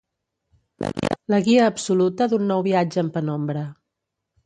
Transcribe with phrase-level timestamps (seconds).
[1.35, 3.71] La guia absoluta d'un nou viatge en penombra.